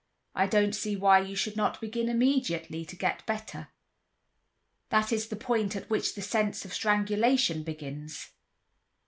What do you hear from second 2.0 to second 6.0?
immediately to get better. That is the point at